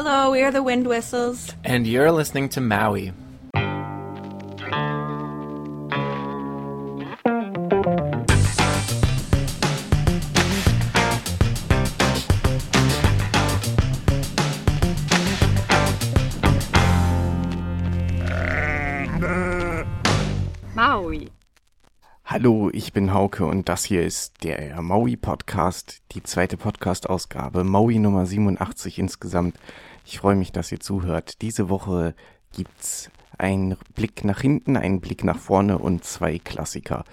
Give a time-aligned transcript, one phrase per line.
[0.00, 1.52] Hello, we are the Wind Whistles.
[1.64, 3.12] And you're listening to Maui.
[20.76, 21.32] Maui.
[22.24, 27.98] Hallo, ich bin Hauke und das hier ist der Maui Podcast, die zweite Podcast-Ausgabe, Maui
[27.98, 29.56] Nummer 87 insgesamt.
[30.10, 31.42] Ich freue mich, dass ihr zuhört.
[31.42, 32.14] Diese Woche
[32.56, 37.04] gibt's einen Blick nach hinten, einen Blick nach vorne und zwei Klassiker.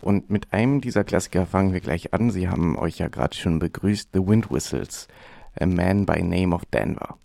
[0.00, 2.30] Und mit einem dieser Klassiker fangen wir gleich an.
[2.30, 5.08] Sie haben euch ja gerade schon begrüßt, The Wind Whistles,
[5.58, 7.18] A Man by Name of Denver.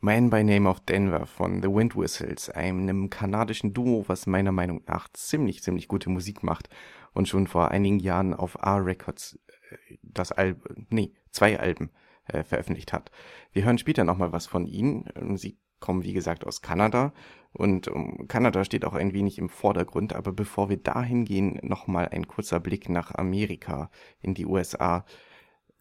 [0.00, 4.82] Man by Name of Denver von The Wind Whistles, einem kanadischen Duo, was meiner Meinung
[4.86, 6.68] nach ziemlich, ziemlich gute Musik macht
[7.14, 9.40] und schon vor einigen Jahren auf R Records
[9.70, 11.90] äh, das Album, nee, zwei Alben
[12.26, 13.10] äh, veröffentlicht hat.
[13.52, 15.08] Wir hören später nochmal was von ihnen.
[15.16, 17.12] Ähm, sie kommen, wie gesagt, aus Kanada
[17.52, 21.58] und um, ähm, Kanada steht auch ein wenig im Vordergrund, aber bevor wir dahin gehen,
[21.62, 23.90] nochmal ein kurzer Blick nach Amerika,
[24.20, 25.04] in die USA.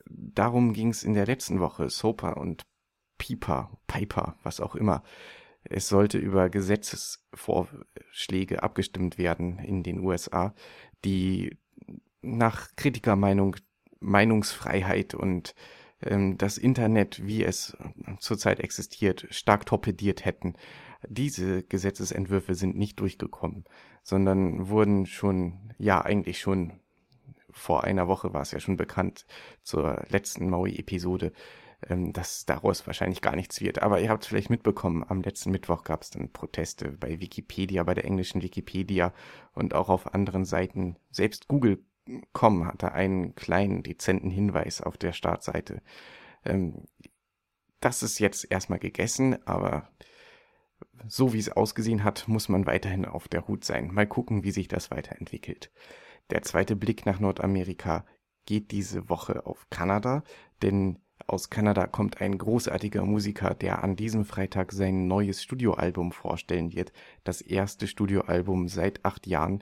[0.10, 1.90] Darum ging es in der letzten Woche.
[1.92, 2.66] Soper und
[3.18, 5.04] Piper, Piper, was auch immer.
[5.64, 10.54] Es sollte über Gesetzesvorschläge abgestimmt werden in den USA,
[11.04, 11.58] die
[12.22, 13.58] nach Kritikermeinung
[14.00, 15.56] Meinungsfreiheit und
[16.02, 17.76] ähm, das Internet, wie es
[18.20, 20.56] zurzeit existiert, stark torpediert hätten.
[21.08, 23.66] Diese Gesetzesentwürfe sind nicht durchgekommen,
[24.04, 26.80] sondern wurden schon, ja, eigentlich schon
[27.52, 29.26] vor einer Woche war es ja schon bekannt
[29.64, 31.32] zur letzten Maui-Episode,
[31.88, 33.82] ähm, dass daraus wahrscheinlich gar nichts wird.
[33.82, 37.84] Aber ihr habt es vielleicht mitbekommen, am letzten Mittwoch gab es dann Proteste bei Wikipedia,
[37.84, 39.14] bei der englischen Wikipedia
[39.54, 40.98] und auch auf anderen Seiten.
[41.12, 45.82] Selbst Google.com hatte einen kleinen, dezenten Hinweis auf der Startseite.
[46.46, 46.86] Ähm,
[47.80, 49.92] das ist jetzt erstmal gegessen, aber
[51.08, 53.94] so wie es ausgesehen hat, muss man weiterhin auf der Hut sein.
[53.94, 55.72] Mal gucken, wie sich das weiterentwickelt.
[56.32, 58.06] Der zweite Blick nach Nordamerika
[58.46, 60.24] geht diese Woche auf Kanada,
[60.62, 66.74] denn aus Kanada kommt ein großartiger Musiker, der an diesem Freitag sein neues Studioalbum vorstellen
[66.74, 66.94] wird.
[67.26, 69.62] Das erste Studioalbum seit acht Jahren.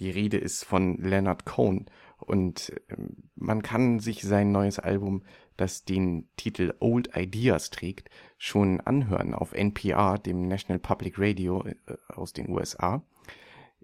[0.00, 1.86] Die Rede ist von Leonard Cohen
[2.18, 5.24] und ähm, man kann sich sein neues Album,
[5.56, 11.74] das den Titel Old Ideas trägt, schon anhören auf NPR, dem National Public Radio äh,
[12.08, 13.02] aus den USA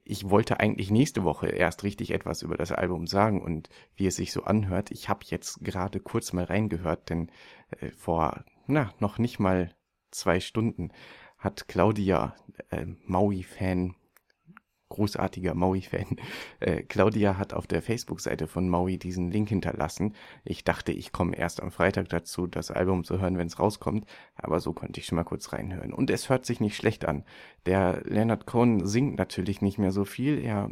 [0.05, 4.17] ich wollte eigentlich nächste Woche erst richtig etwas über das Album sagen und wie es
[4.17, 4.91] sich so anhört.
[4.91, 7.31] Ich habe jetzt gerade kurz mal reingehört, denn
[7.81, 9.75] äh, vor na noch nicht mal
[10.11, 10.91] zwei Stunden
[11.39, 12.35] hat Claudia
[12.71, 13.95] äh, Maui-Fan
[14.89, 16.17] großartiger Maui-Fan.
[16.61, 20.15] Äh, Claudia hat auf der Facebook-Seite von Maui diesen Link hinterlassen.
[20.45, 24.07] Ich dachte, ich komme erst am Freitag dazu, das Album zu hören, wenn es rauskommt,
[24.37, 25.93] aber so konnte ich schon mal kurz reinhören.
[25.93, 27.25] Und es hört sich nicht schlecht an.
[27.67, 30.71] Der Leonard Cohen singt natürlich nicht mehr so viel, er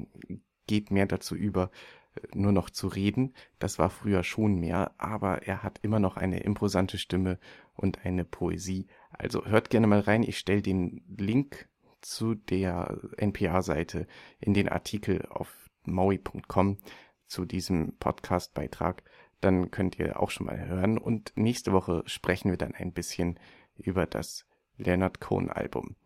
[0.67, 1.71] geht mehr dazu über,
[2.15, 3.35] äh, nur noch zu reden.
[3.59, 7.39] Das war früher schon mehr, aber er hat immer noch eine imposante Stimme
[7.75, 8.87] und eine Poesie.
[9.11, 10.23] Also hört gerne mal rein.
[10.23, 11.69] Ich stelle den Link
[12.03, 14.07] zu der NPR-Seite
[14.41, 16.79] in den Artikel auf maui.com
[17.27, 19.03] zu diesem Podcast-Beitrag.
[19.41, 20.99] Dann könnt ihr auch schon mal hören.
[20.99, 23.39] Und nächste Woche sprechen wir dann ein bisschen
[23.77, 24.47] über das
[24.77, 25.97] Leonard Cohen-Album.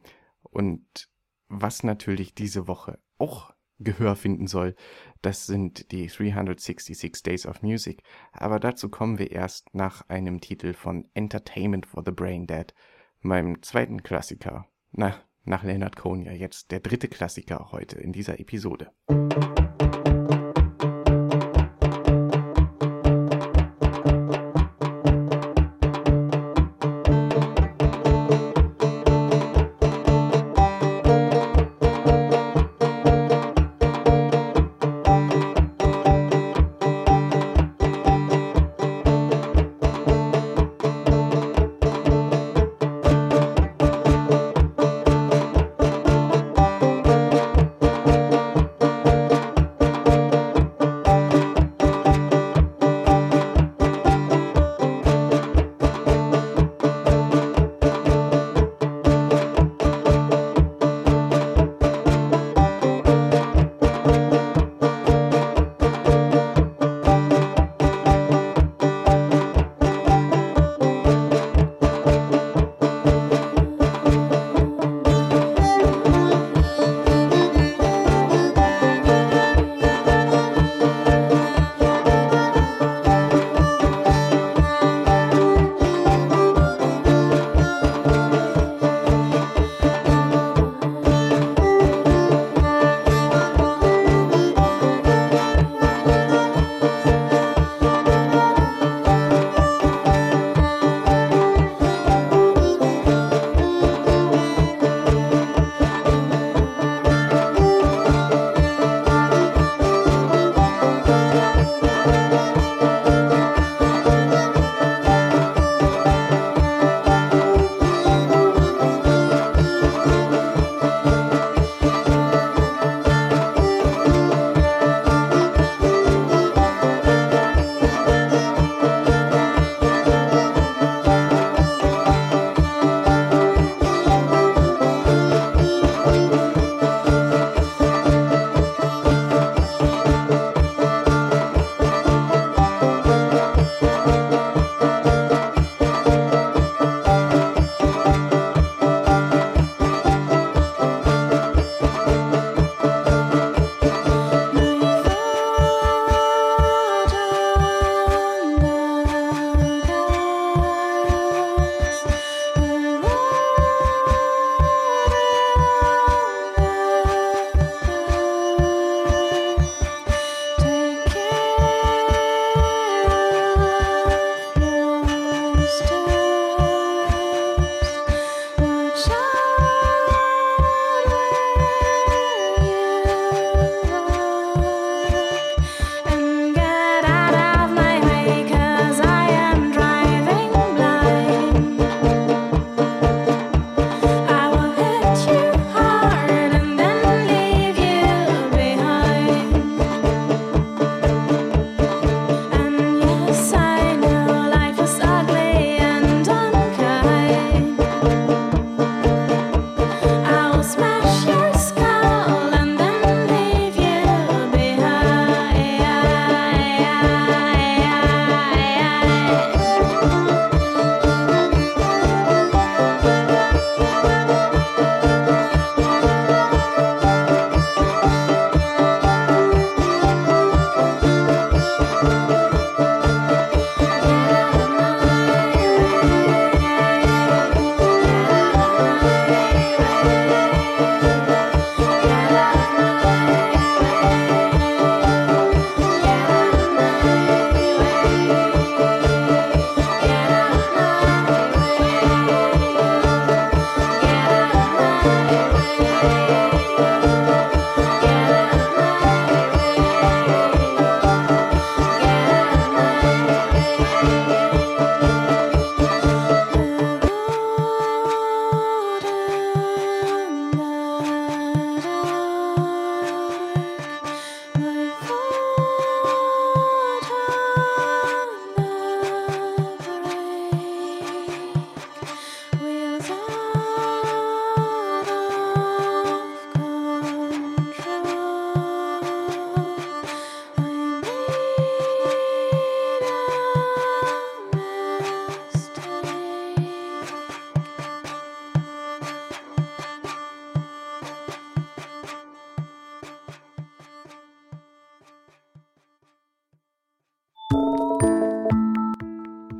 [0.42, 1.08] Und
[1.48, 4.74] was natürlich diese Woche auch Gehör finden soll,
[5.20, 8.02] das sind die 366 Days of Music.
[8.32, 12.72] Aber dazu kommen wir erst nach einem Titel von Entertainment for the Brain Dead,
[13.20, 14.66] meinem zweiten Klassiker.
[14.92, 18.90] Na, nach Leonard Cohen ja jetzt der dritte Klassiker heute in dieser Episode.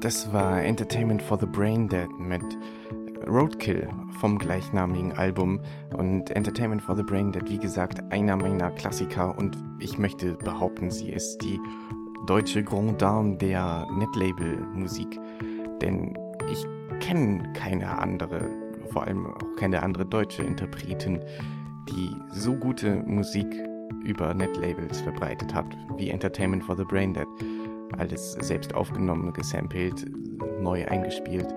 [0.06, 2.40] Das war Entertainment for the Brain Dead mit
[3.26, 3.88] Roadkill
[4.20, 5.58] vom gleichnamigen Album.
[5.96, 9.36] Und Entertainment for the Brain Dead, wie gesagt, einer meiner Klassiker.
[9.36, 11.58] Und ich möchte behaupten, sie ist die
[12.28, 15.18] deutsche Grand Dame der Netlabel-Musik.
[15.82, 16.16] Denn
[16.52, 16.64] ich
[17.00, 18.48] kenne keine andere,
[18.92, 21.18] vor allem auch keine andere deutsche Interpretin,
[21.88, 23.48] die so gute Musik
[24.04, 27.25] über Netlabels verbreitet hat wie Entertainment for the Brain Dead.
[27.98, 30.06] Alles selbst aufgenommen, gesampelt,
[30.60, 31.48] neu eingespielt.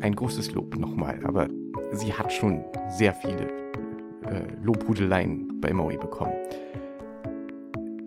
[0.00, 1.48] Ein großes Lob nochmal, aber
[1.92, 3.48] sie hat schon sehr viele
[4.24, 6.32] äh, Lobhudeleien bei Maui bekommen.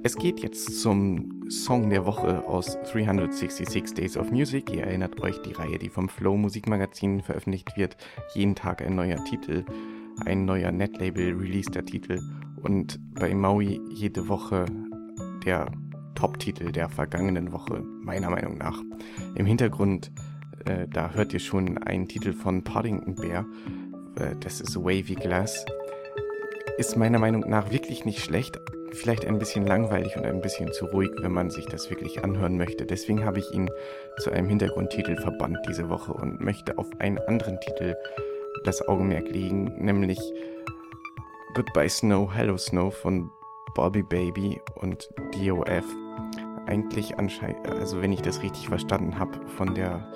[0.06, 4.70] Es geht jetzt zum Song der Woche aus 366 Days of Music.
[4.70, 7.96] Ihr erinnert euch die Reihe, die vom Flow Musikmagazin veröffentlicht wird.
[8.34, 9.64] Jeden Tag ein neuer Titel,
[10.26, 12.20] ein neuer Netlabel releaster Titel
[12.62, 14.66] und bei Maui jede Woche
[15.46, 15.72] der
[16.16, 18.82] Top-Titel der vergangenen Woche, meiner Meinung nach.
[19.36, 20.12] Im Hintergrund,
[20.66, 23.46] äh, da hört ihr schon einen Titel von Paddington Bear,
[24.16, 25.66] äh, das ist Wavy Glass.
[26.78, 28.60] Ist meiner Meinung nach wirklich nicht schlecht,
[28.94, 32.58] vielleicht ein bisschen langweilig und ein bisschen zu ruhig, wenn man sich das wirklich anhören
[32.58, 32.86] möchte.
[32.86, 33.70] Deswegen habe ich ihn
[34.20, 37.96] zu einem Hintergrundtitel verbannt diese Woche und möchte auf einen anderen Titel
[38.64, 40.20] das Augenmerk legen, nämlich
[41.54, 43.30] Goodbye Snow, Hello Snow von
[43.76, 46.03] Bobby Baby und DOF.
[46.74, 50.12] Eigentlich anscheinend, also wenn ich das richtig verstanden habe, von der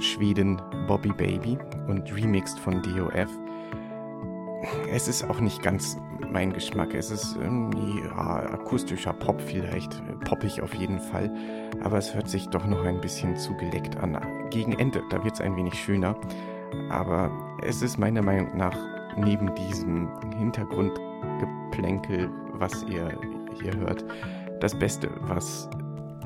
[0.00, 1.56] Schweden Bobby Baby
[1.86, 3.30] und remixed von DOF.
[4.90, 5.96] Es ist auch nicht ganz
[6.32, 6.94] mein Geschmack.
[6.94, 11.32] Es ist irgendwie ja, akustischer Pop vielleicht, poppig auf jeden Fall,
[11.80, 14.18] aber es hört sich doch noch ein bisschen zu geleckt an.
[14.50, 16.16] Gegen Ende, da wird es ein wenig schöner,
[16.90, 17.30] aber
[17.62, 18.76] es ist meiner Meinung nach
[19.16, 23.16] neben diesem Hintergrundgeplänkel, was ihr
[23.60, 24.04] hier hört,
[24.60, 25.68] das Beste, was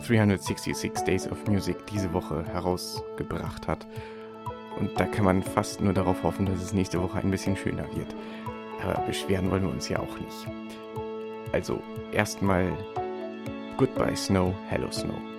[0.07, 3.87] 366 Days of Music diese Woche herausgebracht hat.
[4.79, 7.87] Und da kann man fast nur darauf hoffen, dass es nächste Woche ein bisschen schöner
[7.95, 8.15] wird.
[8.83, 10.47] Aber beschweren wollen wir uns ja auch nicht.
[11.53, 12.73] Also erstmal
[13.77, 15.32] Goodbye Snow, Hello Snow.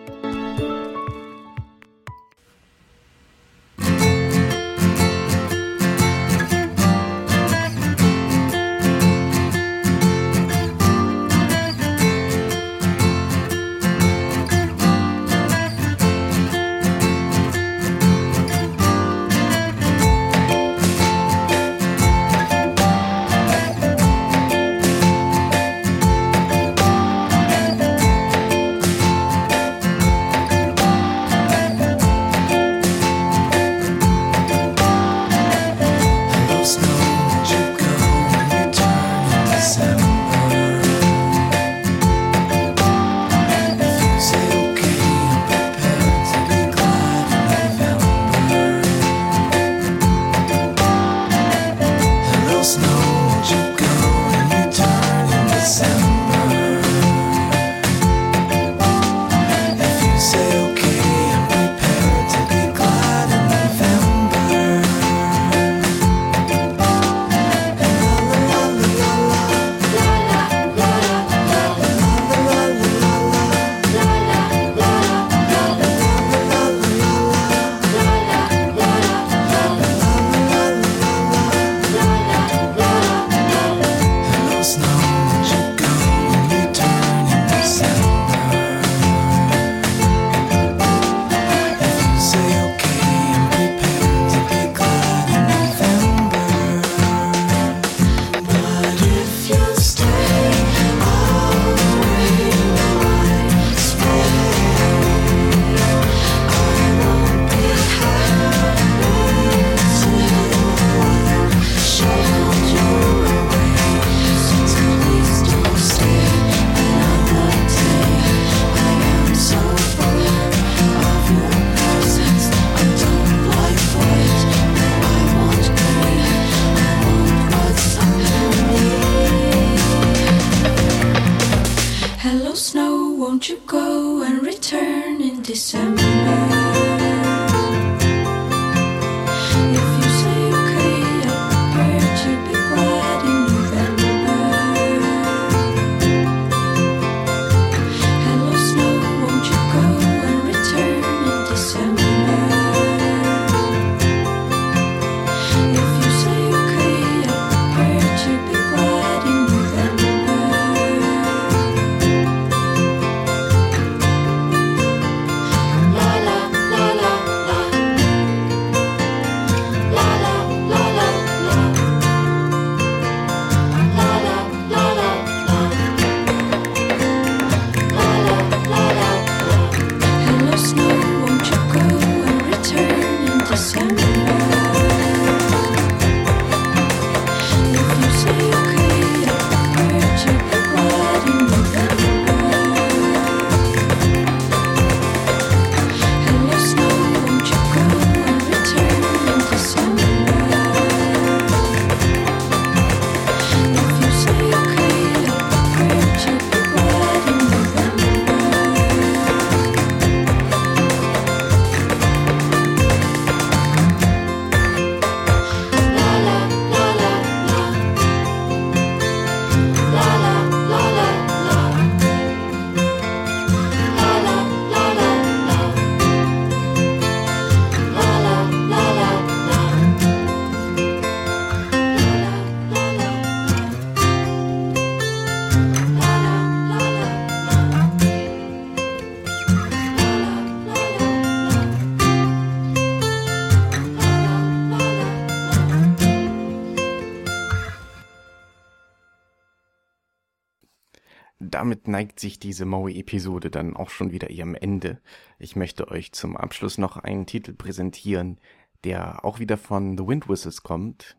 [251.43, 255.01] Damit neigt sich diese Maui-Episode dann auch schon wieder ihrem Ende.
[255.39, 258.39] Ich möchte euch zum Abschluss noch einen Titel präsentieren,
[258.83, 261.17] der auch wieder von The Wind Whistles kommt.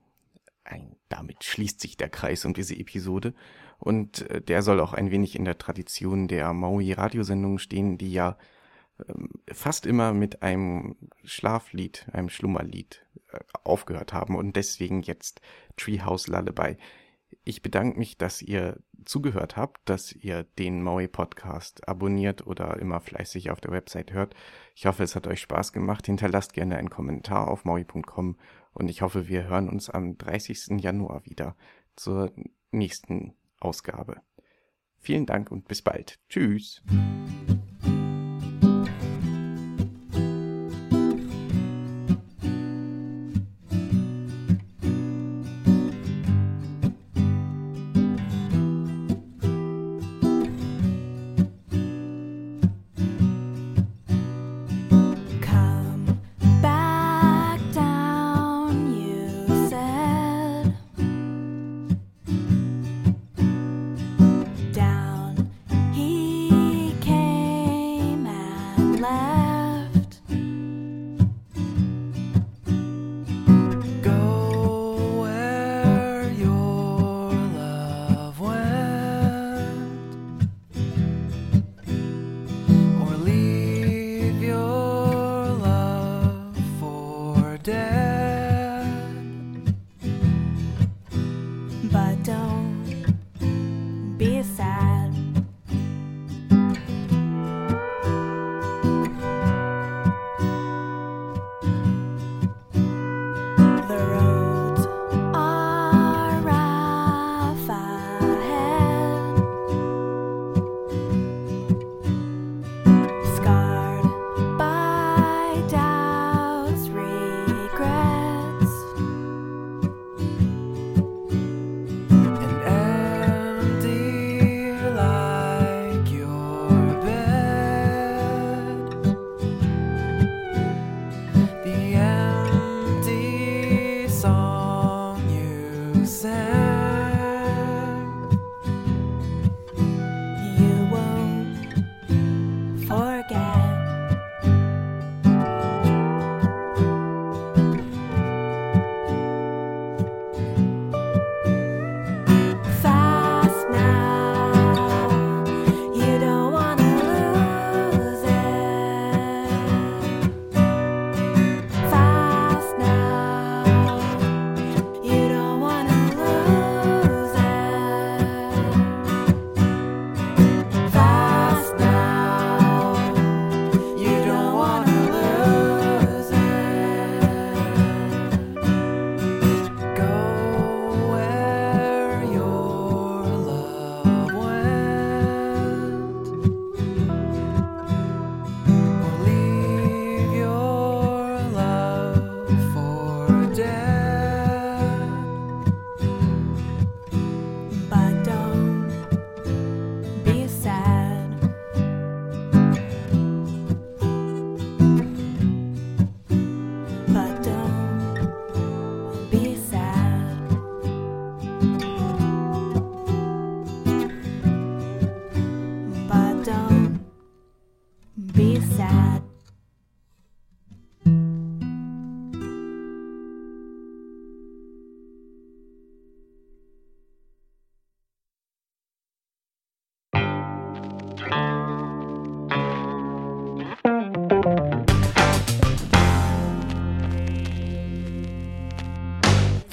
[0.64, 3.34] Ein, damit schließt sich der Kreis um diese Episode.
[3.78, 8.38] Und äh, der soll auch ein wenig in der Tradition der Maui-Radiosendungen stehen, die ja
[9.08, 15.40] ähm, fast immer mit einem Schlaflied, einem Schlummerlied äh, aufgehört haben und deswegen jetzt
[15.76, 16.76] Treehouse Lullaby.
[17.44, 23.00] Ich bedanke mich, dass ihr zugehört habt, dass ihr den Maui Podcast abonniert oder immer
[23.00, 24.35] fleißig auf der Website hört.
[24.74, 26.07] Ich hoffe, es hat euch Spaß gemacht.
[26.07, 28.37] Hinterlasst gerne einen Kommentar auf maui.com
[28.72, 30.80] und ich hoffe, wir hören uns am 30.
[30.80, 31.54] Januar wieder
[31.96, 32.33] zur
[32.70, 34.22] nächsten Ausgabe.
[34.98, 36.18] Vielen Dank und bis bald.
[36.30, 36.83] Tschüss.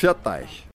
[0.01, 0.70] Pfiat euch.